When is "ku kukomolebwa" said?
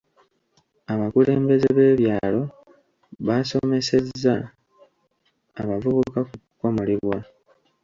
6.27-7.17